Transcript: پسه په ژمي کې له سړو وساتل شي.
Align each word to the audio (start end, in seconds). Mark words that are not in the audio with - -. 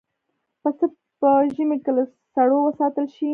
پسه 0.61 0.85
په 1.19 1.29
ژمي 1.55 1.77
کې 1.83 1.91
له 1.97 2.03
سړو 2.33 2.57
وساتل 2.67 3.05
شي. 3.15 3.29